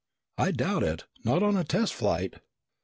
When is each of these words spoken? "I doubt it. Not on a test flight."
"I 0.39 0.49
doubt 0.51 0.81
it. 0.81 1.05
Not 1.23 1.43
on 1.43 1.55
a 1.55 1.63
test 1.63 1.93
flight." 1.93 2.37